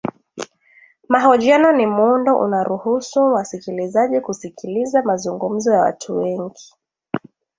mahojiano 1.09 1.71
ni 1.71 1.85
muundo 1.85 2.37
unaruhusu 2.39 3.33
wasikilizaji 3.33 4.19
kusikiliza 4.21 5.03
mazungumzo 5.03 5.73
ya 5.73 5.81
watu 5.81 6.17
wengi 6.17 6.73